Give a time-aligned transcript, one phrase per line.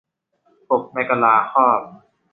[0.69, 1.81] กบในกะลาครอบ